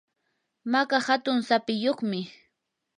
maka 0.71 0.97
hatun 1.07 1.37
sapiyuqmi. 1.47 2.19